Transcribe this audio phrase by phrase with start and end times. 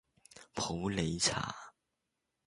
[0.55, 1.55] 普洱茶